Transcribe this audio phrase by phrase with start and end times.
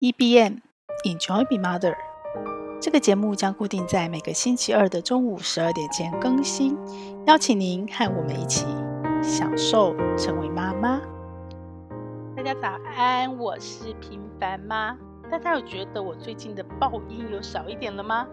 [0.00, 0.62] EBM
[1.04, 1.94] Enjoy Be Mother，
[2.80, 6.74] 这个节目将固定在每个星期二的中午十二点前更新，
[7.26, 8.64] 邀请您和我们一起
[9.22, 11.02] 享受成为妈妈。
[12.34, 14.96] 大家早安，我是平凡妈。
[15.30, 18.26] 大家有觉得我最近的爆音有少一点了吗？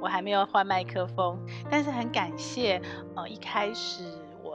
[0.00, 1.36] 我还没有换麦克风，
[1.68, 2.80] 但是很感谢，
[3.16, 4.04] 呃，一开始。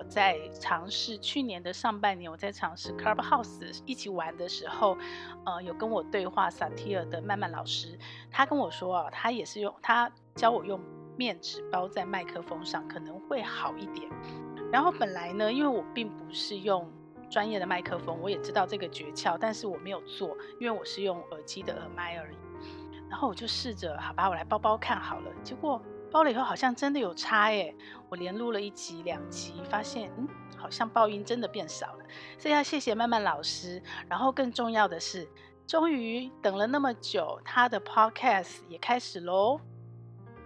[0.08, 4.98] 在尝试去年的上半年，我在尝试 Clubhouse 一起玩的时候，
[5.46, 7.98] 呃，有跟我对话萨提尔的曼曼老师，
[8.32, 10.79] 他跟我说啊，他也是用他教我用
[11.18, 14.10] 面纸包在麦克风上，可能会好一点。
[14.71, 16.92] 然后本来呢，因为我并不是用
[17.29, 22.37] 专业的麦克风，我也知道这个诀窍，但是我没有做，因为我是用耳机的耳麦而已。
[23.10, 25.82] 然后我就试着，好吧，我来包包看好了，结果。
[26.15, 27.75] 包了以后好像真的有差耶！
[28.07, 30.25] 我连录了一集、两集，发现嗯，
[30.56, 32.06] 好像爆音真的变少了。
[32.38, 33.83] 所以要谢谢曼曼老师。
[34.08, 35.28] 然后更重要的是，
[35.67, 39.59] 终于等了那么久，他的 Podcast 也开始喽。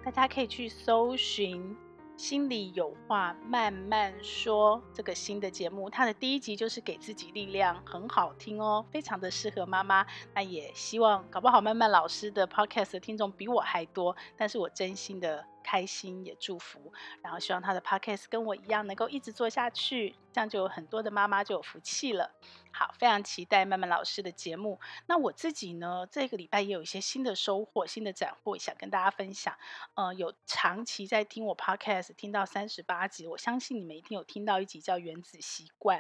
[0.04, 1.78] 大家可以去搜寻。
[2.18, 10.06] 心里有话慢慢说，这个新的节目，它的第一集就是给自己力量，很好听哦，非常的适合妈妈。
[10.36, 22.32] 那也希望搞不好曼曼老师的 podcast 的听众比我还多，但是我真心的开心也祝福，然后希望他的 podcast 跟我一样能够一直做下去，这样就有很多的妈妈就有福气了。
[22.72, 24.80] 好，非常期待曼曼老师的节目。
[25.06, 29.56] 那我自己呢，这个礼拜也有一些新的收获、新的斩获，想跟大家分享。
[29.94, 36.00] 呃，有长期在听我 podcast，听到三十八集，我相信你们一定有听到一集叫《原子习惯》。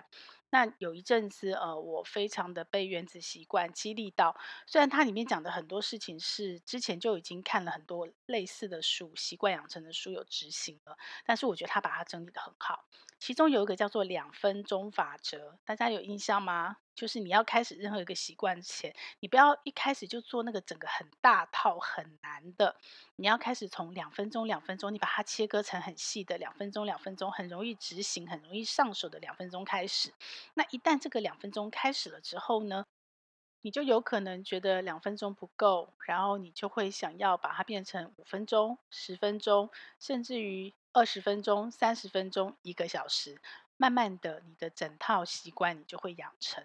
[0.52, 4.36] 那有一阵子，呃，我非常的被《原子习惯》激励到。
[4.66, 12.86] 虽然它里面讲的很多事情是之前就已经看了很多类似的书、习惯养成的书有执行了，但是我觉得他把它整理得很好。
[13.19, 16.78] 其中有一个叫做两分钟法则，大家有印象吗？
[17.00, 22.75] 就是你要开始任何一个习惯前，你不要一开始就做那个整个很大套很难的，
[23.16, 30.13] 你要开始从两分钟、两分钟，你把它切割成很细的两分钟、两分钟，很容易执行、很容易上手的两分钟开始。
[30.56, 32.85] 那一旦这个两分钟开始了之后呢，
[33.62, 39.69] 你就有可能觉得两分钟不够，然后你就会想要把它变成五分钟、十分钟，
[40.00, 40.73] 甚至于。
[40.91, 43.40] 二十分钟、三十分钟、一个小时，
[43.81, 46.62] 慢慢的，你的整套习惯你就会养成。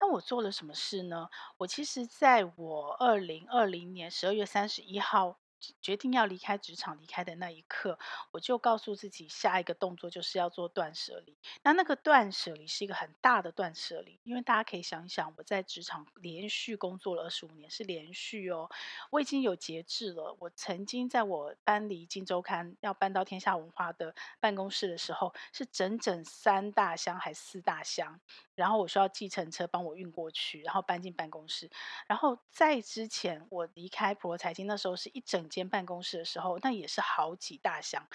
[0.00, 1.28] 那我做了什么事呢？
[1.58, 5.36] 我其实在我二零二零年十二月三十一号。
[5.80, 7.98] 决定要离开职场，离开的那一刻，
[8.32, 11.36] 我就告诉自己，下一个动作就是要做断舍离。
[11.62, 18.68] 那那个断舍离是一个很大的断舍离，因为大家可以想一想，我在职场连续工作了二十五年，是连续哦，
[19.10, 20.36] 我已经有节制了。
[20.40, 28.20] 我曾经在我搬离《金周刊》要搬到天下文化的办公室的时候，是整整三大箱还四大箱，
[28.56, 31.70] 然后我需要计程车帮我运过去，然后搬进办公室。
[32.08, 35.44] 然后在之前我离开普罗财经那时候，是一整。
[35.54, 38.08] 间办公室的时候，那也是好几大箱，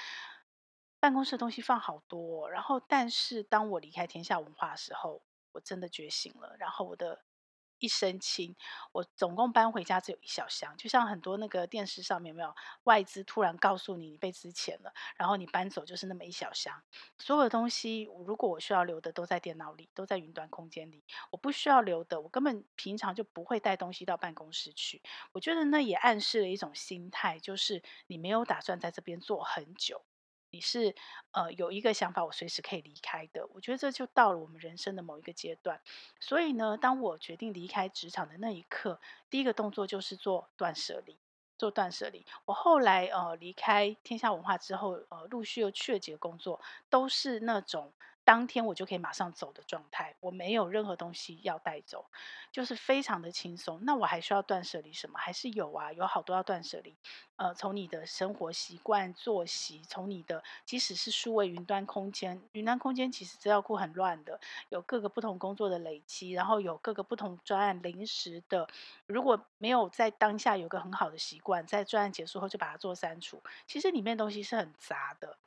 [1.00, 2.50] 办公室的东西放好多。
[2.50, 5.24] 然后，但是当我离开天下文化的时候，
[5.54, 6.56] 我真的觉醒了。
[6.60, 7.24] 然后我的。
[7.80, 8.56] 一身轻，
[8.92, 12.54] 我总共搬回家只有一小箱，就像很多那个电视上面有没有
[12.84, 16.84] 外资突然告诉你你被资遣了，然后你搬走就是那么一小箱，
[17.18, 25.02] 所有的东西如果我需要留的都在电脑里，都在云端空间里，我不需要留的，我根本平常就不会带东西到办公室去。
[25.34, 30.09] 我觉得那也暗示了一种心态，就是你没有打算在这边做很久。
[30.52, 30.96] 你是
[31.32, 33.48] 呃有一个想法，我随时可以离开的。
[33.54, 35.82] 我觉得这就到了我们人生的某一个阶段。
[36.20, 39.00] 所以呢，当我决定离开职场的那一刻，
[39.30, 41.20] 第一个动作就是做断舍离，
[41.58, 42.26] 做断舍离。
[42.46, 47.94] 我后来呃离开天下文化之后，呃陆续又去了几个工作，都是那种。
[48.30, 52.06] 当天我就可以马上走的状态，我没有任何东西要带走，
[52.52, 53.80] 就是非常的轻松。
[53.86, 55.18] 那我还需要断舍离什么？
[55.18, 56.96] 还是有啊，有好多要断舍离。
[57.38, 68.68] 呃，从你的生活习惯、作息，从你的即使是数位云端空间，云端空间其实资料库很乱的，有各个不同工作的累积，然后有各个不同专案临时的。
[69.08, 75.40] 如果没有在当下有个很好的习惯，在专案结束后就把它做删除，其实里面东西是很杂的。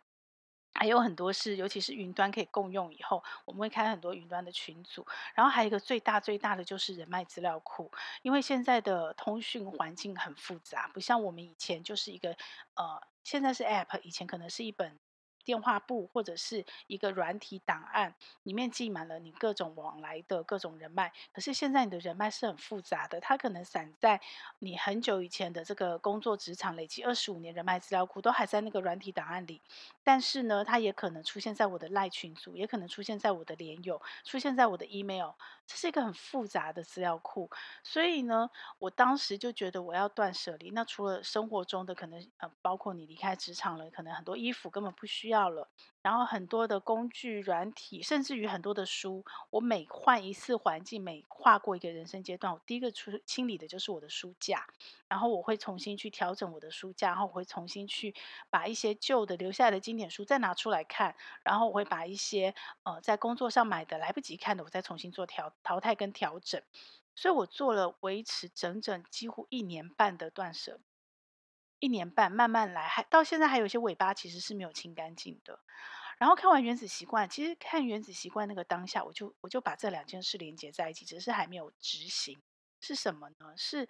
[0.75, 5.07] 还有很多是，尤其是云端可以共用以后，我们会开很多云端的群组。
[5.35, 7.91] 然后还有一个最大最大的就是人脉资料库，
[8.23, 12.37] 因为现在的通讯环境很复杂，不像我们以前就是一个
[12.75, 14.99] 呃，现在是 App，以前可能是一本
[15.45, 21.13] 电话簿或者是一个软体档案，里面记满了你各种往来的各种人脉。
[21.33, 24.21] 可是现在你的人脉是很复杂的，它可能散在
[24.59, 29.61] 你很久以前的这个工作职场累积二十五年人脉资料库，都还在那个软体档案里。
[30.05, 35.33] 但是呢，它也可能出现在我的赖群组，也可能出现在我的连友，出现在我的 email。
[35.65, 37.49] 这是一个很复杂的资料库。
[37.85, 40.71] 所以呢，我当时就觉得我要断舍离。
[40.71, 45.32] 那除了生活中的可能，呃，包括你离开职场了，可能很多衣服根本不需要。
[45.33, 45.69] 要了，
[46.03, 54.67] 然后很多的工具、软体，甚至于很多的书，我每换一次环境，每跨过一个人生阶段，我第一个出清理的就是我的书架，
[55.09, 58.15] 然后我会重新去调整我的书架，然后我会重新去
[58.51, 66.61] 把一些旧的留下来的经典书再拿出来看，然后我会把一些呃在工作上买的来不及看的，我再重新做调淘汰跟调整，
[67.15, 70.79] 所以我做了维持整整几乎一年半的断舍。
[71.83, 75.59] 一年半慢慢来，还到现在还有一些尾巴其实是没有清干净的。
[76.17, 82.41] 然后看完《原子习惯》，其实看《原子习惯》那个当下，我就我就把这两件事连接在一起，只是还没有执行。
[82.81, 83.57] 是什么呢？
[83.57, 83.89] 是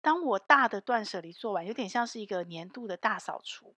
[0.00, 3.76] 当我大的断舍离做完，有点像是一个年度的大扫除。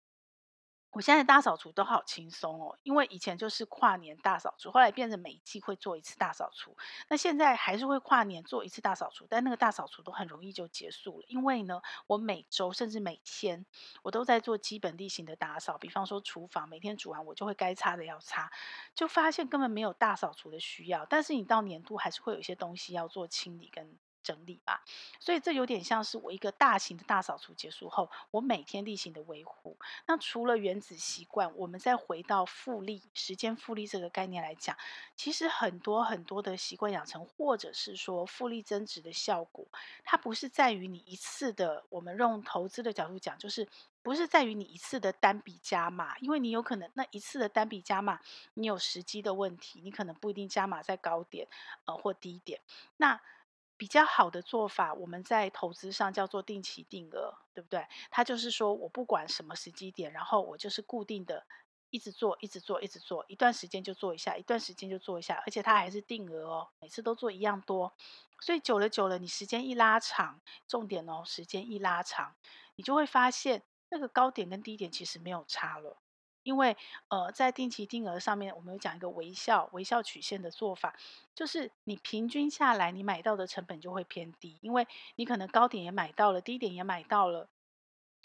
[0.93, 6.77] 我现在大扫除都好轻松哦，因为以前就是跨年大扫除，后来变成每一季会做一次大扫除。
[7.09, 13.65] 那现在还是会跨年做一次大扫除，但那个大扫除都很容易就结束了，因为呢，我每周甚至每天
[14.03, 18.53] 我都在做基本例行的打扫，比方说厨房每天煮完我就会该擦的要擦，
[18.95, 21.07] 就发现根本没有大扫除的需要。
[21.07, 23.99] 但是你到年度还是会有一些东西要做清理跟。
[24.23, 24.85] 整理吧，
[25.19, 29.77] 所以这有点像是我一个大型的大扫除结束后，我每天例行的维护。
[30.07, 34.77] 那除了原子习惯，我们再回到复利、时间复利这个概念来讲，
[35.17, 39.67] 其实很多很多的习惯养成，或者是说复利增值的效果，
[40.05, 43.69] 它不是在于你一次的，我们用投资的角度讲，就是
[44.03, 48.21] 不是在于你一次的单笔加码，因为你有可能那一次的单笔加码，
[48.55, 51.49] 你有时机的问题，你可能不一定加码在高点，
[51.85, 52.61] 呃或低点，
[52.97, 53.21] 那。
[53.83, 57.85] 比较好的做法，我们在投资上叫做定期定额，对不对？
[58.13, 61.45] 它就是说我不管什么时机点，然后我就是固定的，
[61.91, 67.93] 一直做，一直做，一直做，一段时间就做一下，一段时间就做一下，而且它还是定额哦，每次都做一样多，
[68.39, 72.37] 所以久了久了，你时间一拉长，重点哦，时间一拉长，
[72.77, 76.02] 你就会发现那个高点跟低点其实没有差了。
[76.43, 76.77] 因为，
[77.09, 80.95] 呃，在定期定额上面，我们有讲一个微笑微笑曲线的做法，
[81.35, 84.87] 就是你平均下来，你买到的成本就会偏低，因为
[85.17, 87.49] 你可能高点也买到了，低点也买到了，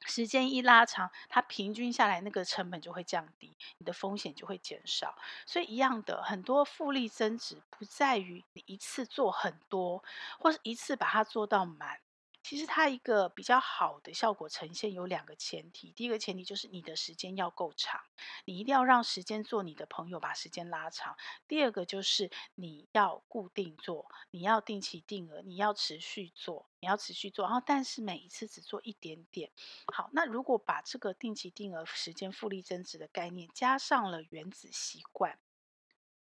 [0.05, 5.15] 时间一拉长，它平均下来那个成本就会降低，你的风险就会减少。
[5.45, 10.03] 所以一样的，很多复利增值不在于你一次做很多，
[10.39, 11.99] 或是一次把它做到满。
[12.47, 17.99] 其实它一个比较好的效果呈现有两个前提，第一个前提就是你的时间要够长，
[18.45, 21.17] 你一定要让时间做你的朋友，把时间拉长。
[21.45, 29.51] 第二个就是你要固定做，你要定期定额，你要持续做，你要持续做，然后但是每一次只做一点点。
[29.93, 35.37] 好，那如果把这个定期定额时间复利增值的概念加上了原子习惯。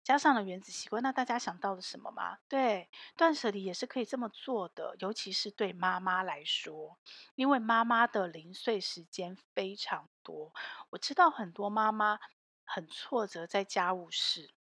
[0.05, 2.39] 加上了原子习惯，那大家想到了什么吗？
[2.49, 6.99] 对，断舍离也是可以这么做的，尤其是对妈妈来说，
[7.35, 10.53] 因为妈妈的零碎时间非常多。
[10.91, 12.19] 我知道很多妈妈
[12.65, 14.51] 很挫折在家务事。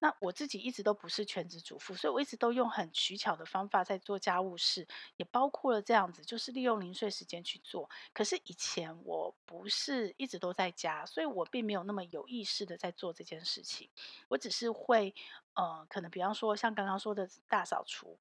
[0.00, 7.88] 那我自己一直都不是全职主妇，所以我一直都用很取巧的方法在做家务事，也包括了这样子，就是利用零碎时间去做。
[8.12, 13.88] 可是以前我不是一直都在家，所以我并没有那么有意识的在做这件事情。
[14.28, 15.14] 我只是会，
[15.54, 18.18] 呃，可能比方说像刚刚说的大扫除。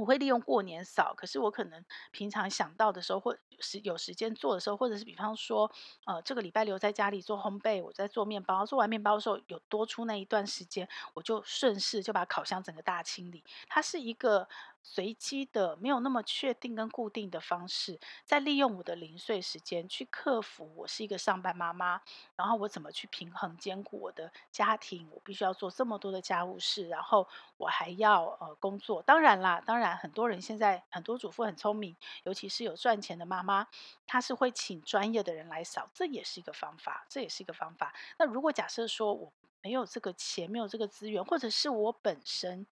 [0.00, 5.70] 我会利用过年扫，可是我可能平常想到的时候，或是有时间做的时候，或者是比方说，
[6.06, 13.44] 呃，这个礼拜留在家里做烘焙，我在做面包，做完面包的时候有多出那一段时间，我就顺势就把烤箱整个大清理。
[13.68, 14.48] 它是一个。
[14.86, 20.70] 随机的，没有那么确定跟固定的方式，在利用我的零碎时间去克服。
[20.76, 22.02] 我是一个上班妈妈，
[22.36, 25.08] 然后我怎么去平衡兼顾我的家庭？
[25.10, 27.26] 我必须要做这么多的家务事，然后
[27.56, 29.00] 我还要呃工作。
[29.02, 33.66] 当然啦，当然很多人现在很多主妇很聪明，尤其是有赚钱的妈妈，
[34.06, 37.94] 她是会请专业的人来扫，这也是一个方法，这也是一个方法。
[38.18, 42.66] 那如果假设说我没有这个钱，没有这个资源，或者是我本身。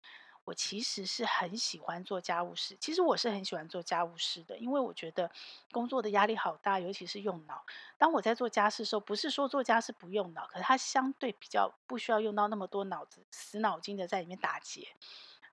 [0.50, 5.30] 我其实是很喜欢做家务事，其实我是很喜欢做家务事的，因为我觉得
[5.70, 7.64] 工作的压力好大，尤其是用脑。
[7.96, 14.88] 当我在做家事的时候，不是说做家事不用脑，可是它相对比较不需要用到那么多脑子，死脑筋的在里面打结，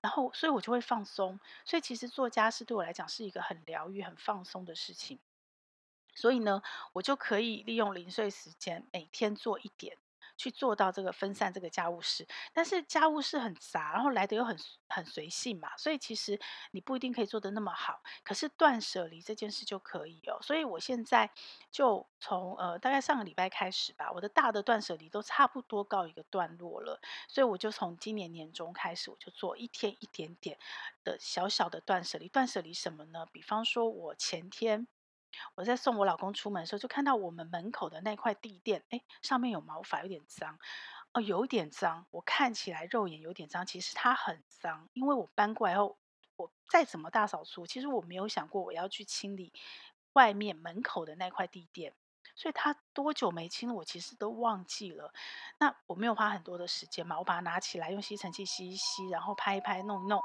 [0.00, 1.38] 然后所以我就会放松。
[1.64, 5.20] 所以其实做家事对我来讲是一个很疗愈、很放松的事情。
[6.16, 6.60] 所以呢，
[6.92, 9.96] 我就可以利用零碎时间，每天做一点。
[10.38, 14.56] 去做到这个分散这个家务事，但是家务事很杂，然后来的又很
[14.88, 16.40] 很随性嘛，所以其实
[16.70, 18.00] 你不一定可以做得那么好。
[18.22, 21.28] 可是断舍离这件事就可以哦，所以我现在
[21.70, 30.56] 就从呃大概上个礼拜开始吧，我的大的断舍离都差不多告一个段落了，所以我就从今年年中开始，我就做一天一点点
[31.02, 32.28] 的小小的断舍离。
[32.28, 33.26] 断舍离什么呢？
[33.32, 34.86] 比方说我前天。
[35.54, 40.58] 我在送我老公出门的时候，就看到我们门口的那块地垫，哎，上面有毛发，有点脏，
[41.12, 42.06] 哦，有点脏。
[42.10, 45.98] 我看起来肉眼有点脏，其实它很脏，因为我搬过来后，
[46.36, 49.52] 我再怎么大扫除，其实我没有想过我要去清理
[50.14, 51.94] 外面门口的那块地垫，
[52.34, 55.12] 所以它多久没清，我其实都忘记了。
[55.58, 60.22] 那我没有花很多的时间嘛，我把它拿起来用吸尘器吸一吸，然后拍一拍，弄一弄。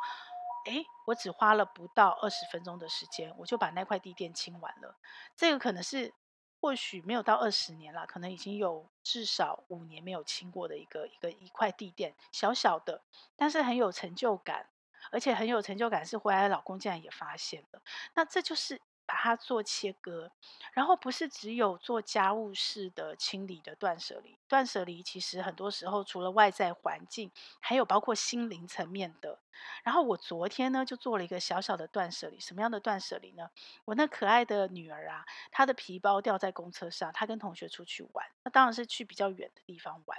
[0.66, 4.98] 诶，我只花了不到二十分钟的时间，我就把那块地垫清完了。
[5.36, 6.14] 这个可能是
[6.62, 13.04] 或许没有到二十年了，可能已经有至少五年没有清过的一个一个一块地垫，小小的，
[13.36, 14.70] 但是很有成就感，
[15.12, 17.82] 而且很有成就感是回来的老公竟然也发现了。
[18.16, 18.82] 那这就是。
[19.14, 20.32] 把它做切割，
[20.74, 29.38] 然后不是只有做家务式的清理的断舍离，断舍离其实很多时候除了外在环境，还有包括心灵层面的。
[29.84, 33.52] 然后我昨天呢就做了一个小小的断舍离，什么样的断舍离呢？
[33.86, 40.18] 我那可爱的女儿啊，她的皮包掉在公车上，她跟同学出去玩，那当然是去比较远的地方玩。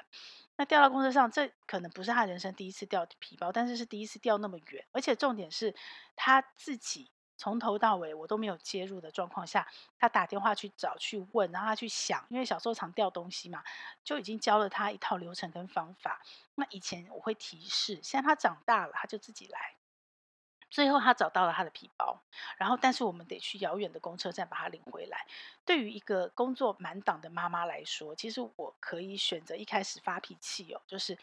[0.54, 5.74] 那掉到公车上，这可能不是她人生第一次掉皮包，但是是第一次掉那么远，而且重点是
[6.14, 7.10] 她自己。
[7.36, 9.66] 从头到尾我都没有介入的状况下，
[9.98, 13.62] 他打电话去找去问，然后他去想，因为小时候常掉东西嘛，
[14.04, 16.22] 就已经教了他一套流程跟方法。
[16.54, 19.74] 那以前我会提示，现在他长大了，他就自己来。
[20.70, 22.20] 最后他找到了他的皮包，
[22.56, 25.24] 然后但是我们得去遥远的公车站把他领回来。
[25.64, 31.16] 对于一个工作满档的妈妈来说，其实我可以选择一开始发脾气哦，就是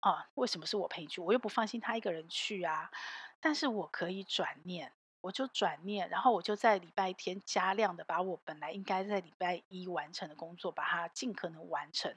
[0.00, 1.20] 啊，为什么是我陪你去？
[1.20, 2.90] 我又不放心他一个人去啊。
[3.40, 4.90] 但是我可以转念。
[5.24, 12.14] 我就转念，然后我就在礼拜天加量的把我本来应该在礼拜一完成的工作，把它尽可能完成，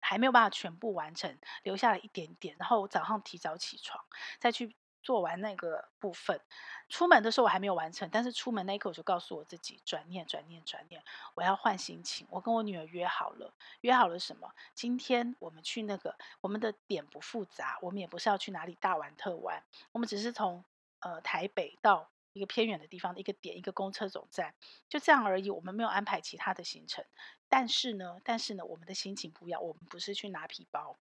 [0.00, 2.56] 还没有办法全部完成，留下了一点点。
[2.58, 4.04] 然后我早上提早起床，
[4.40, 4.74] 再去
[5.04, 6.40] 做完那个部分。
[6.88, 11.00] 出门的时候我还没有完成，但是出门那一刻我就告诉我自己：转念，转念，转念，
[11.34, 12.26] 我要换心情。
[12.28, 14.52] 我跟我女儿约好了，约好了什么？
[14.74, 19.62] 今天我们去那个，我们的点不复杂，我们也不是要去哪里大玩特玩，
[19.92, 20.64] 我们只是从
[20.98, 22.10] 呃台北到。
[22.32, 24.54] 一个偏远的地方的一个点，一个公车总站，
[24.88, 25.50] 就这样而已。
[25.50, 27.04] 我们没有安排其他的行程，
[27.48, 29.62] 但是呢，但是呢，我们的心情不一样。
[29.62, 30.98] 我们不是去拿皮包，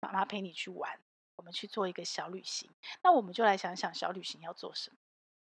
[0.00, 1.00] 妈妈陪你去玩，
[1.36, 2.70] 我们去做一个小旅行。
[3.02, 4.96] 那我们就来想想小旅行要做什么。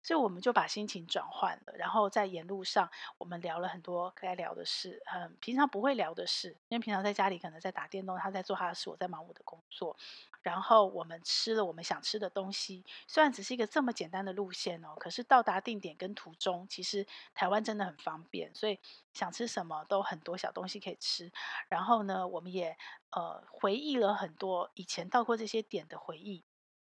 [0.04, 9.98] 所以我们就把心情转换了，然后在沿路上，我们聊了很多该聊的事，嗯，平常不会聊的事，因为平常在家里可能在打电动，他在做他的事，我在忙我的工作。
[10.42, 18.78] 然后我们吃了我们想吃的东西，虽然只是一个这么简单的路线哦，可是到达定点跟途中，其实台湾真的很方便，所以
[19.14, 21.32] 想吃什么都很多小东西可以吃。
[21.70, 22.78] 然后呢，我们也
[23.12, 26.44] 呃回忆了很多以前到过这些点的回忆。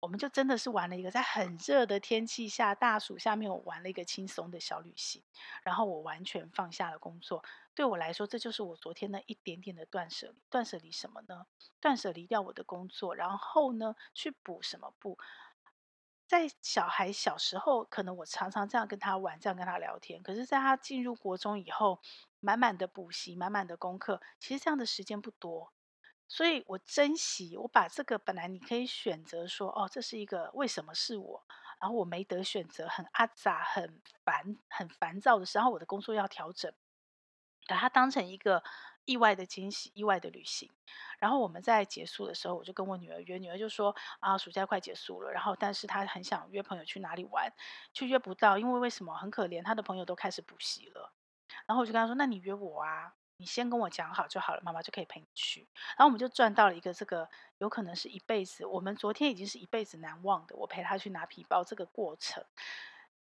[0.06, 5.24] 我们就真的是玩了一个在很热的天气下，大暑下面，我玩了一个轻松的小旅行，
[5.64, 7.44] 然后我完全放下了工作。
[7.74, 10.36] 对我来说，这就是我昨天的一点点的断舍离。
[10.52, 11.48] 断舍离什么呢？
[11.82, 15.18] 断舍离掉我的工作，然后呢，去补什么补？
[16.28, 20.22] 在小孩小时候，可能我常常这样跟他玩，这样跟他聊天。
[20.22, 22.00] 可是，在他进入国中以后，
[22.40, 25.74] 满满的补习，满满的功课，其实这样的时间不多。
[26.27, 31.44] 所以我珍惜，我把这个本来你可以选择说，哦，这是一个为什么是我，
[31.79, 36.74] 然后我没得选择，很阿杂，很烦，很烦躁的时候，我的工作要调整，
[37.67, 38.63] 把它当成一个
[39.05, 40.72] 意外的惊喜，意外的旅行。
[41.20, 47.53] 然后我们在结束的时候，我就跟我女儿约，女儿就说啊，暑假快结束了，然后但是她很想约朋友去哪里玩，
[47.94, 49.15] 却约不到，因为为什么？
[49.15, 51.13] 很可怜，她的朋友都开始补习了。
[51.67, 53.13] 然后我就跟她说，那你约我啊。
[53.38, 55.68] 你先跟我讲好就好了，妈妈就可以陪你去。
[55.98, 60.56] 然后我们就赚到了一个这个有可能是一辈子，我们昨天已经是一辈子难忘的。
[60.56, 62.46] 我陪他去拿皮包这个过程，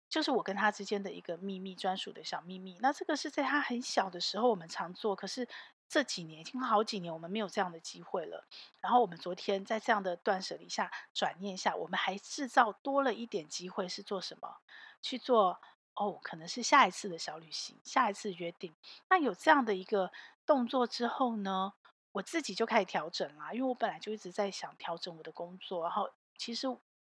[0.09, 2.79] 就是我跟他之间的一个秘密，专属的小秘密。
[2.81, 5.47] 那这个是在他很小的时候我们常做，可是
[5.87, 8.47] 这几年已经好几年我们没有这样的机会了。
[8.81, 14.61] 然后我们昨天在这样的断舍离下转念下，我们还制造多了一点机会，是做什么？
[15.03, 15.61] 去做。
[16.01, 18.75] 哦，可能是下一次的小旅行，下一次约定。
[19.11, 20.11] 那有这样的一个
[20.47, 21.75] 动作之后呢，
[22.13, 23.53] 我自己就开始调整啦。
[23.53, 26.67] 因为我本来就一直在想调整我的工作，然后其实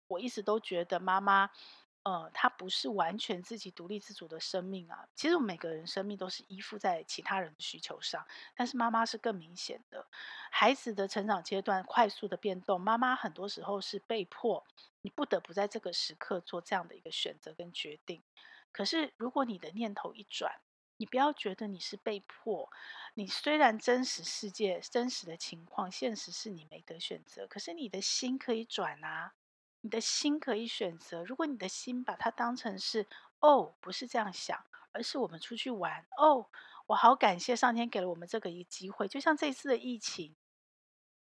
[0.07, 1.51] 我一直都觉得妈妈
[2.05, 5.07] 呃，他不是完全自己独立自主的生命啊。
[5.15, 8.27] 其实我们每个人生命都是依附在其他人的需求上，
[8.57, 10.07] 但是妈妈是更明显的。
[10.51, 14.65] 孩子的成长阶段快速的变动，妈妈很多时候是被迫，
[15.03, 18.23] 你不得不在这个时刻做这样的一个选择跟决定。
[18.79, 20.61] 可是如果你的念头一转，
[20.99, 22.71] 你不要觉得你是被迫。
[23.15, 29.33] 你虽然真实世界真实的情况，现实是你没得选择，可是你的心可以转啊。
[29.81, 33.09] 你的心可以选择，如果你的心把它当成是
[33.41, 36.47] 哦，不是这样想，而是我们出去玩哦，
[36.87, 39.09] 我好感谢上天给了我们这个一个机会。
[39.09, 40.37] 就像这次的疫情，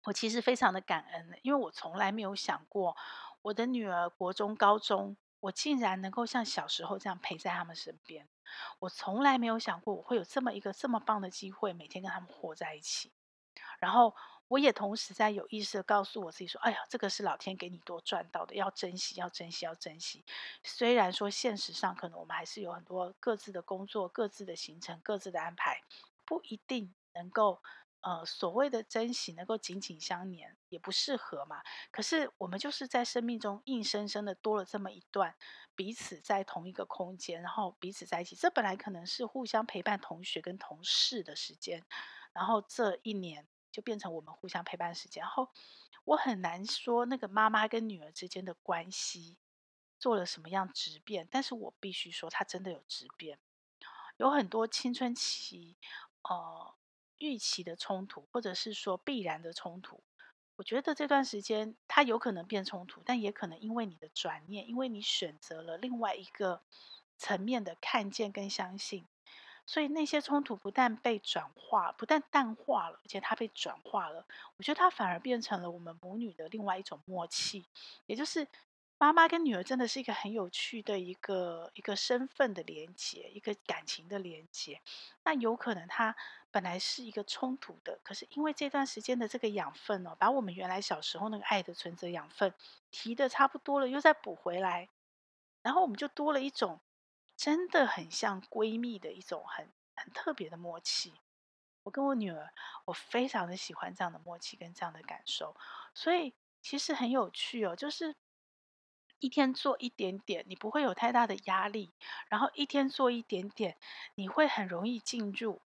[0.04, 2.98] 我其实非常的感恩，因为我从来没有想过
[3.44, 8.28] 我的女儿国中、高中，我竟然能够像小时候这样陪在他们身边。
[8.80, 13.12] 我从来没有想过我会有这么一个这么棒的机会，每天跟他们活在一起，
[13.80, 14.14] 然后。
[14.48, 20.24] 我也同时在有意识地告诉我自己说：“哎呀，这个是老天给你多赚到的，要珍惜，要珍惜，要珍惜。”
[20.62, 25.82] 虽然说现实上可能我们还是有很多各自的工作、各自的行程、各自的安排，
[26.26, 27.60] 不一定能够
[28.06, 31.62] 呃所谓的珍惜能够紧紧相连，也不适合嘛。
[31.92, 35.36] 可是我们就是在生命中硬生生的多了这么一段
[35.76, 38.36] 彼此在同一个空间，然后彼此在一起。
[38.36, 41.84] 这本来可能是互相陪伴同学跟同事的时间，
[42.32, 43.48] 然后这一年。
[43.72, 45.50] 就变成我们互相陪伴时间，然后
[46.06, 49.38] 我很难说那个妈妈跟女儿之间的关系
[50.00, 53.38] 做了什么样质变，但是我必须说，它真的有质变，
[54.16, 55.76] 有很多青春期
[56.22, 56.74] 呃
[57.18, 60.02] 预期的冲突，或者是说必然的冲突。
[60.58, 66.62] 我觉得这段时间它有可能变冲突，但也可能因为你的转念，因为你选择了另外一个
[67.18, 69.06] 层面的看见跟相信。
[69.68, 74.26] 所以那些冲突不但被转化，不但淡化了，而且它被转化了。
[74.58, 77.66] 我觉得它反而变成了我们母女的另外一种默契，
[78.06, 78.48] 也就是
[79.00, 84.80] 妈妈跟女儿真的是一个很有趣的一个一个身份的连接，一个感情的连接。
[85.24, 86.16] 那有可能她
[86.56, 92.54] 本来是一个冲突的，可是因为这段时间的这个养分哦，把我们原来小时候那个爱的存折养分
[92.92, 94.88] 提的差不多了，又再补回来，
[95.62, 96.80] 然后我们就多了一种。
[97.36, 101.14] 真的很像闺蜜的一种很很特别的默契。
[101.84, 102.54] 我跟我女儿，
[102.86, 105.54] 我非常的喜欢这样的默契跟这样的感受，
[105.94, 107.76] 所以其实很有趣哦。
[107.76, 108.16] 就是
[109.20, 111.92] 一天做一点点，你不会有太大的压力；
[112.30, 113.76] 然后一天做一点点，
[114.16, 115.62] 你会很容易进入。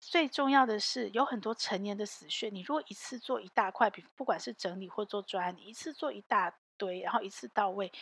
[0.00, 7.92] 最重要的是，有很多成年的死穴，你如果一次做一大块，比不管是整理或做专案，你一次做一大堆，然后一次到位。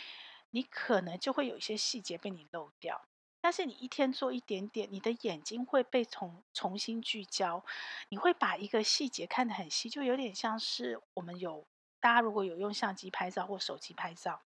[0.50, 3.02] 你可能就会有一些细节被你漏掉，
[3.42, 7.62] 但是你一天做一点点，你的眼睛会被重重新聚焦，
[8.08, 11.66] 你会把一个细节看得很细，就有点像是我们有
[12.00, 14.40] 大家如果有用相机拍照或手机拍照，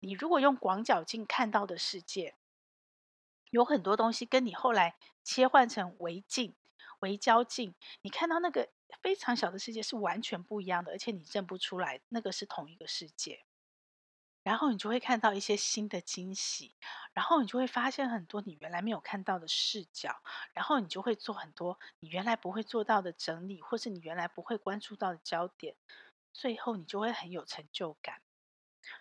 [0.00, 2.34] 你如果用广角镜看到的世界，
[3.50, 6.52] 有很多东西跟你后来切换成微镜、
[7.06, 8.68] 微焦镜，你看到那个
[9.00, 13.44] 非常小的世界是完全不一样的，而且你认不出来那个是同一个世界。
[14.42, 16.74] 然后你就会看到一些新的惊喜，
[17.12, 25.74] 然后你就会发现很多你原来没有看到的视角，然后你就会做很多你原来不会做到的整理，或是你原来不会关注到的焦点，
[26.32, 28.22] 最后你就会很有成就感。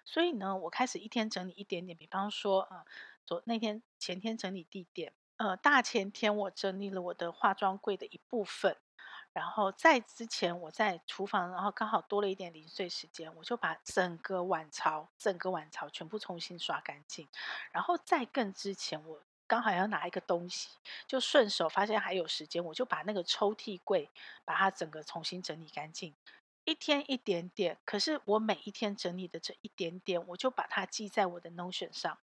[0.03, 2.83] 所以呢，我开始一天整理一点点，比方说，呃，
[3.23, 8.77] 昨那天前天整理地垫，呃，大前天我整理了我的化妆柜的一部分。
[9.33, 17.27] 然后在之前，我在厨房，然后刚好多了一点零碎时间，我就把整个碗槽、整个碗槽全部重新刷干净。
[17.73, 20.69] 然后在更之前，我刚好要拿一个东西，
[21.05, 24.09] 就顺手发现还有时间，我就把那个抽屉柜
[24.45, 26.15] 把它整个重新整理干净。
[26.63, 32.17] 一天一点点，可是我每一天整理的这一点点，我就把它记在我的 Notion 上，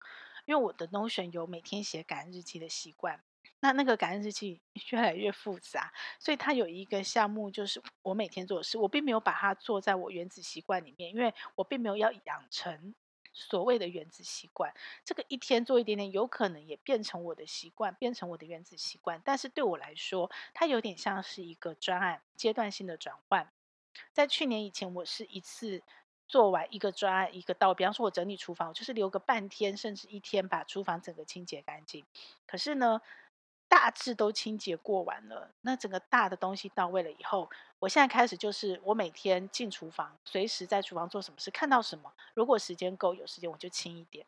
[0.44, 3.22] 因为我的 Notion 有每天写感恩日记的习惯。
[3.60, 12.92] 那那个感恩日记 越来越复杂，所以它有一个项目，就是我每天做的事，我并没有把它做在我原子习惯里面，因为我并没有要养成
[13.32, 14.74] 所谓的原子习惯。
[15.04, 19.22] 这个一天做一点点，有可能也变成我的习惯，变成我的原子习惯。
[19.24, 23.52] 但是对我来说，它有点像是一个专案，阶段性的转换。
[24.12, 25.82] 在去年以前，我是一次
[26.32, 32.06] 做完一个专案，一个到，比方说我整理厨房，我就是留个半天甚至一天，把厨房整个清洁干净。
[32.46, 33.02] 可是呢，
[33.68, 44.24] 大致都清洁过完了，那整个大的东西到位了以后，我现在开始就是我每天进厨房，随时在厨房做什么事，看到什么，如果时间够有时间我就清一点，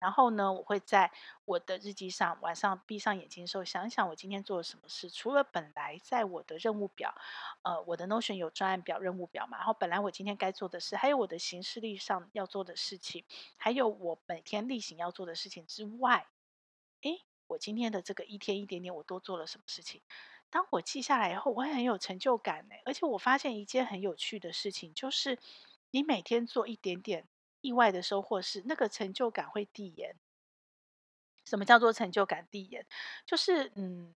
[0.00, 1.12] 然后呢，我会在
[1.44, 5.10] 我的日记上，晚上闭上眼睛的时候，想想我今天做了什么事。
[5.10, 7.14] 除了本来在我的任务表，
[7.62, 13.24] 呃，我的 Notion 有专案表、任务表嘛，然后本来我今天该做的事，还有我的行事历上要做的事情，
[13.58, 16.26] 还有我每天例行要做的事情之外，
[17.02, 20.00] 诶，我今天的这个一天一点点，我都做了什么事情？
[20.48, 22.74] 当我记下来以后，我会很有成就感呢。
[22.84, 25.38] 而且我发现一件很有趣的事情，就是
[25.90, 27.28] 你每天做一点点。
[27.60, 30.16] 意外的收获是，那个成就感会递延。
[31.44, 32.86] 什么叫做成就感递延？
[33.26, 34.14] 就是，嗯，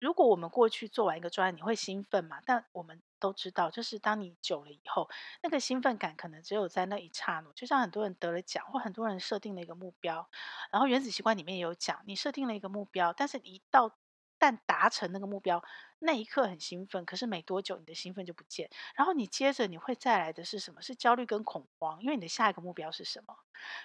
[0.00, 2.40] 如果我们过去做完一个专案，你会兴奋嘛？
[2.44, 5.08] 但我们都知道，就是当你久了以后，
[5.42, 7.52] 那个兴奋感可能只有在那一刹那。
[7.52, 10.28] 就像很多人得了奖，或很多人设定了一个目标，
[10.70, 13.96] 然后原子习惯里面也有讲，你设定了一个目标，但是一到
[14.38, 15.62] 但达成那个目标。
[15.98, 20.82] 那一刻很兴奋，可是没多久你的兴奋就不见，然后你接着你会再来的是什么？
[20.82, 23.36] 是焦虑跟恐慌，因为你的下一个目标是什么？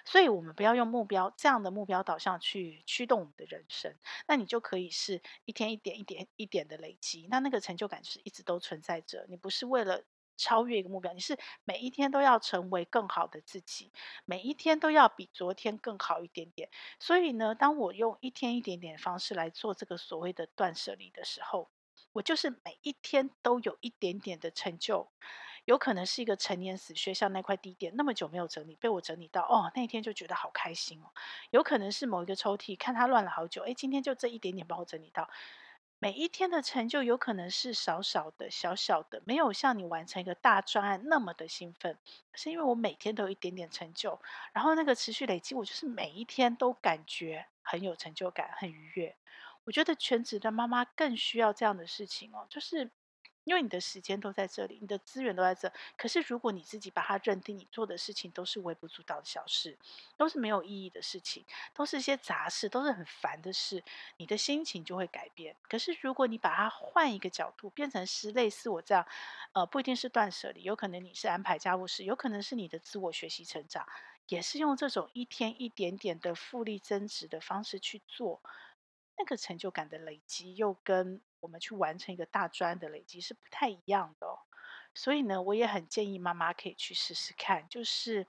[0.04, 3.94] 所以我们不要用目标这样的目标导向去驱动我们的人生，
[4.26, 9.24] 那你就可以是一天一点一点一点的累积，那那个成就感是一直都存在着。
[9.28, 10.04] 你不是为了
[10.36, 13.90] 超越一个目标，你是每一天都要成为更好的自己，
[14.24, 16.68] 每一天都要比昨天更好一点点。
[16.98, 21.70] 所以呢，当我用一天一点点的方式来做这个所谓的断舍离的时候，
[22.12, 25.08] 我就是每一天都有一点点的成就，
[25.64, 31.10] 有可能是一个陈年死穴，像那块地垫那么久没有整理，被我整理到哦，那一天就觉得好开心哦。
[31.50, 35.28] 有可能是某一个抽屉，看它乱了好久，诶，今天就这一点点帮我整理到。
[35.98, 41.96] 每一天的成就有可能是少少的、小小的，没有像你完成一个大专案那么的兴奋，
[42.34, 44.20] 是因为我每天都有一点点成就，
[44.52, 49.16] 然后那个持续累积，我就是每一天都感觉很有成就感，很愉悦。
[49.64, 52.90] 我觉得全职的妈妈更需要这样的事情哦，就是
[53.44, 55.72] 因为你的时间都在这里，你的资源都在这。
[55.96, 59.76] 可是如果你自己把它认定，你做的事情都是微不足道的小事，
[60.16, 61.44] 都是没有意义的事情，
[61.74, 63.82] 都是一些杂事，都是很烦的事，
[64.16, 65.56] 你的心情就会改变。
[65.68, 69.04] 可是如果你把它换一个角度，变成是类似我这样，
[69.54, 73.84] 呃，不一定是断舍离，有可能你是安排家务事，有可能是你的自我学习成长，
[74.28, 78.40] 也是用这种一天一点点的复利增值的方式去做。
[79.16, 84.40] 那个成就感的累积，又跟我们去完成一个大专的累积是不太一样的哦。
[84.94, 87.68] 所以呢，我也很建议妈妈可以去试试看。
[87.68, 88.26] 就是，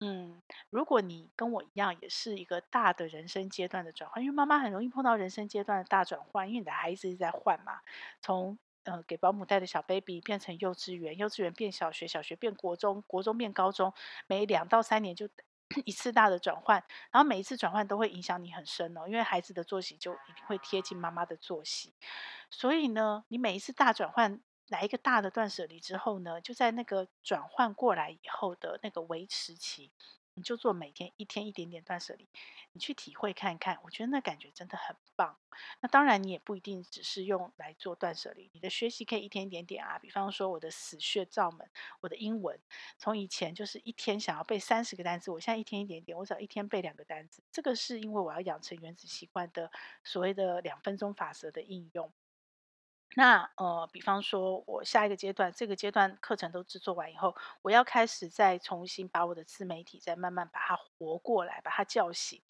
[0.00, 7.80] 嗯，如果你跟我一样，也是一个大的人生阶段的转换，因为妈妈很容易碰到人生阶段的大转换，因为你的孩子一直在换嘛，
[8.20, 13.92] 从呃给保姆带的小 baby 变成幼稚园，幼稚园变小学，小学变国中，国中变高中，
[14.26, 15.28] 每两到三年就。
[15.84, 21.92] 一次大的转换，然后每一次转换都会影响你很深哦，因为孩子的作息就一定会贴近妈妈的作息，
[22.50, 29.92] 所以呢，你每一次大转换来一个大的断舍离之后呢，就在那个转换过来以后的那个维持期。
[30.36, 32.28] 你就做每天一天一点点断舍离，
[32.72, 35.38] 你去体会看看，我觉得那感觉真的很棒。
[35.80, 39.98] 那当然，你也不一定只是用来做断舍离，你的学习可以一天一点点啊。
[39.98, 41.66] 比方说，我的死穴罩门，
[42.00, 42.60] 我的英文，
[42.98, 47.42] 从以前就是一天想要背三十个单词，我现在一天一点点，我只要一天背两个单词。
[47.50, 49.72] 这个是因为我要养成原子习惯的
[50.04, 52.12] 所谓的两分钟法则的应用。
[53.14, 62.42] 那呃，比方说，我下一个阶段，这个阶段课程都制作完以后，我要开始再重新把我的自媒体再慢慢把它活过来，把它叫醒。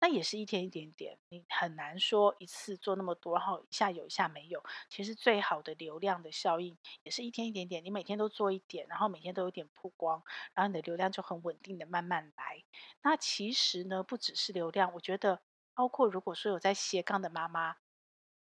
[0.00, 4.62] 那也是一天一点点，你很难说一次做那么多，然后一下有，一下没有。
[4.88, 10.22] 其实最好的流量的效应也是一天一点点，你每天都做一点，然后每天都有点曝光，
[10.54, 12.62] 然后你的流量就很稳定的慢慢来。
[13.02, 15.40] 那其实呢，不只是流量，我觉得
[15.74, 17.76] 包括如果说有在斜杠的妈妈。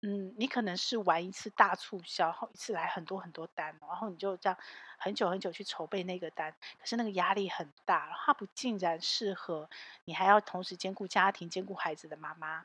[0.05, 4.59] 嗯，你可能是玩一次大促销，然后一次来很多很多单，然后你就这样
[4.99, 9.71] 很久很久去筹备那个单，可是那个压力很大，它不竟然适合
[10.05, 12.65] 你还要同时兼顾家庭、兼顾孩子的妈妈。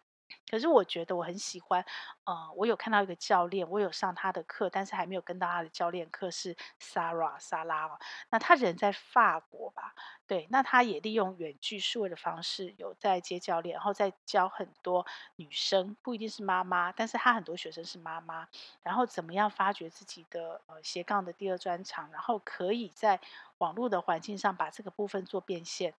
[0.50, 1.84] 可是我觉得我很喜欢，
[2.24, 7.98] 呃，我有看到一个教练，我有上他的课，但是还没有跟到他的教练课是 Sarah 莎拉嘛。
[8.30, 9.94] 那他人在法国吧？
[10.26, 18.48] 对，那他也利用远距数位的方式有在接教练，然后在教很多女生，不一定是妈妈，但是他很多学生是妈妈，
[18.84, 23.20] 然后怎么样发掘自己的呃斜杠的第二专长，然后可以在
[23.60, 25.94] 网络的环境上把这个部分做变现。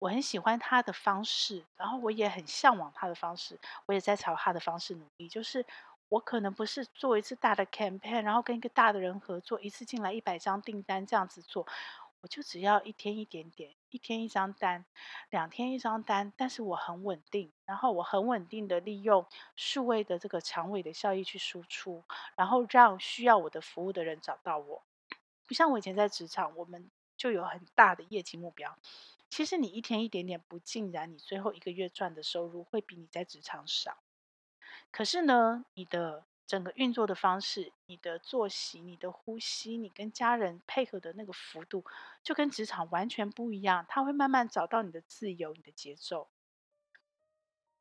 [0.00, 5.28] 我很喜欢他的方式，然后我也很向往他的方式，我也在朝他的方式努力。
[5.28, 5.64] 就是
[6.08, 11.66] 我可能不是做一次大的 campaign，然后跟一个大的人合作，一次进来一百张订单这样子做，
[12.22, 14.86] 我就只要一天一点点，一天一张单，
[15.28, 22.02] 两天一张单，但是我很稳定，然后我很稳定的利用数位的这个长尾的效益去输出，
[22.36, 24.82] 然后让需要我的服务的人找到我，
[25.46, 26.90] 不像我以前在职场，我们。
[27.20, 28.78] 就有很大的业绩目标。
[29.28, 33.98] 其实你一天一点点不尽然，你最后一个月赚的收入会比你在职场少。
[34.90, 41.84] 可是呢，你的整个运作的方式、你的作息、你的呼吸、你跟家人配合的那个幅度，
[42.22, 43.84] 就跟职场完全不一样。
[43.86, 46.30] 他会慢慢找到你的自由、你的节奏。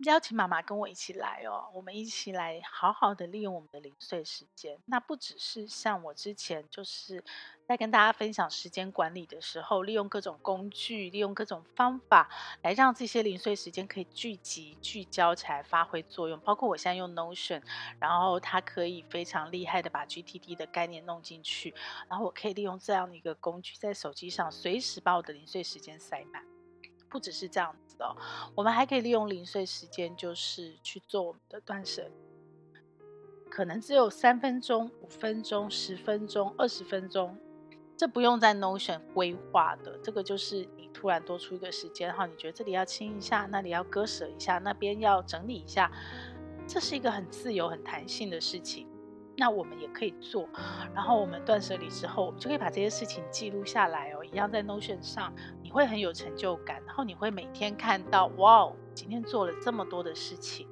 [0.05, 4.79] 邀请妈妈跟我一起来哦，我们一起来好好的利用我们的零碎时间。
[4.85, 7.21] 那不只是像我之前就是
[7.67, 12.29] 在跟大家分享时间管理的时候，利用各种工具，利用各种方法
[12.61, 16.39] 来让这些零碎时间可以聚集、聚焦起来发挥作用。
[16.39, 17.61] 包括我现在用 Notion，
[17.99, 21.75] 然后它可以非常厉害的把 GTD 的概念弄进去，
[22.07, 26.58] 然后我可以利用这样的一个工具，在手机上随时把我的零碎时间塞满。
[27.09, 28.15] 不只是这样子哦，
[28.55, 32.11] 我们还可以利用零碎时间，就是去做我们的断舍离。
[33.49, 37.35] 可能只有三分钟、五分钟、十分钟、二十分钟，
[37.97, 39.97] 这不用在 Notion 规划的。
[40.03, 45.91] 这个就是你突然多出一个时间哈，你觉得这里要清一下，那里要割舍一下，那边要整理一下，
[46.67, 48.87] 这是一个很自由、很弹性的事情。
[49.35, 50.47] 那我们也可以做，
[50.93, 55.33] 然后我们断舍离之后，我们就可以把这些事情记录下来哦，一样在 Notion 上，
[55.69, 60.67] 你会很有成就感，然后你会每天看到，哇，今天做了这么多的事情，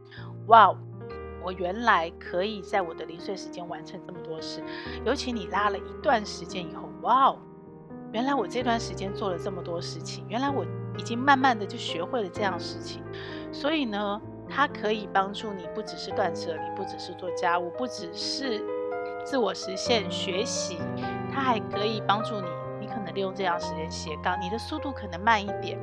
[0.48, 0.76] 哇，
[1.44, 4.60] 我原来可以在我的零碎时间完成这么多事，
[5.06, 7.36] 尤其你拉了一段时间以后，哇，
[8.12, 10.66] 原来我这段时间做了这么多事情，原来我
[10.98, 13.04] 已经慢慢的就学会了这样事情，
[13.52, 14.20] 所以呢。
[14.50, 18.64] 它可以帮助你，不只是断舍离，不只是做家务，不只是
[19.26, 20.78] 自我实现学习，
[21.30, 22.48] 它还可以帮助你。
[23.12, 25.78] 利用这样时间斜杠，你的速度可能慢一点，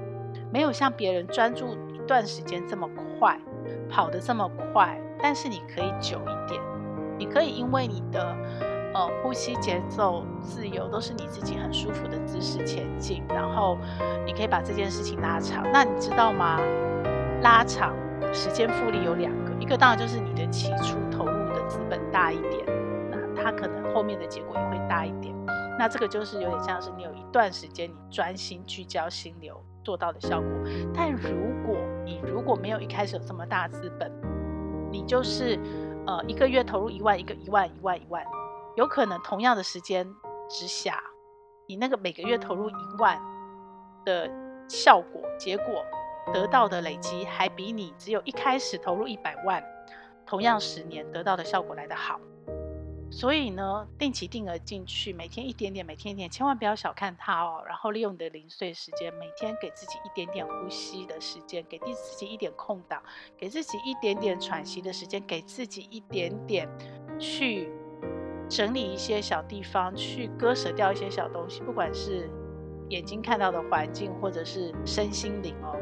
[0.52, 3.38] 没有像别人专注一段时间这么快，
[3.90, 6.60] 跑得这么快，但是你可以久一点。
[7.18, 8.36] 你可以因为你的
[8.94, 13.78] 呃呼吸节奏自由，都是你自己很舒服的姿势前进，然后
[14.26, 15.64] 你可以把这件事情拉长。
[15.72, 16.60] 那你知道吗？
[17.42, 17.94] 拉长。
[18.32, 22.64] 时间复利有两个，一个当然就是你的起初投入的资本大一点，
[23.08, 25.32] 那它可能后面的结果也会大一点。
[25.78, 30.48] 那这个就是有点像是你有一段时间你专心聚焦心流做到的效果。
[30.94, 31.30] 但如
[31.66, 34.10] 果你如果没有一开始有这么大资本，
[34.90, 35.58] 你就是
[36.06, 38.24] 呃一个月投入一万，一个一万一万一万，
[38.76, 40.06] 有可能同样的时间
[40.48, 41.02] 之下，
[41.66, 43.20] 你那个每个月投入一万
[44.04, 44.30] 的
[44.68, 45.84] 效果结果。
[46.32, 49.62] 得到的累积还比你只有一开始投入一百万，
[50.24, 52.18] 同样十年得到的效果来得好。
[53.14, 57.62] 所以呢，定期定额进去，每天一点点，每天一点，千万不要小看它哦。
[57.64, 63.00] 然后利用你的零碎时间，每天给自己一点点呼吸的时间，给自己一点空档，
[63.38, 66.68] 给自己一点点喘息的时间，给自己一点点
[67.16, 67.70] 去
[68.48, 72.28] 整理一些小地方，去割舍掉一些小东西，不管是
[72.88, 75.78] 眼睛看到的环境，或者是身心灵哦。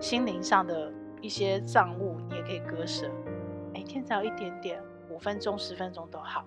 [0.00, 3.10] 心灵上的一些账务，你也可以割舍。
[3.72, 6.46] 每天只要一点点，五分钟、十分钟都好，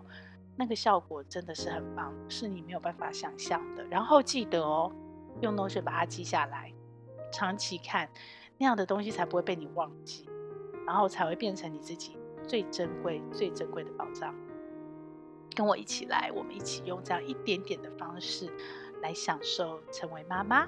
[0.60, 3.86] 那个效果真的是很棒，是你没有办法想象的。
[3.86, 4.92] 然后记得哦，
[5.40, 6.74] 用 note 把它记下来，
[7.32, 8.10] 长期看
[8.58, 10.30] 那样的东西才不会被你忘记，
[10.86, 14.36] 然后才会变成你自己最珍贵、最珍贵的宝藏。
[15.56, 18.52] 跟我一起来，我们一起用这样一点点的方式
[19.02, 20.68] 来享受成为妈妈。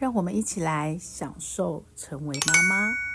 [0.00, 3.09] 让我们一起来享受成为妈妈。